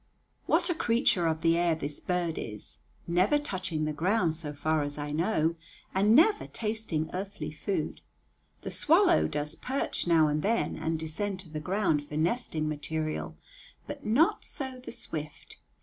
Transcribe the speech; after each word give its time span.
What 0.47 0.67
a 0.71 0.73
creature 0.73 1.27
of 1.27 1.41
the 1.41 1.55
air 1.55 1.75
this 1.75 1.99
bird 1.99 2.39
is, 2.39 2.79
never 3.05 3.37
touching 3.37 3.83
the 3.83 3.93
ground, 3.93 4.33
so 4.33 4.51
far 4.51 4.81
as 4.81 4.97
I 4.97 5.11
know, 5.11 5.55
and 5.93 6.15
never 6.15 6.47
tasting 6.47 7.11
earthly 7.13 7.51
food! 7.51 8.01
The 8.63 8.71
swallow 8.71 9.27
does 9.27 9.53
perch 9.53 10.07
now 10.07 10.27
and 10.27 10.41
then 10.41 10.75
and 10.75 10.97
descend 10.97 11.39
to 11.41 11.49
the 11.49 11.59
ground 11.59 12.03
for 12.03 12.17
nesting 12.17 12.67
material, 12.67 13.37
but 13.85 14.03
not 14.03 14.43
so 14.43 14.81
the 14.83 14.91
swift. 14.91 15.57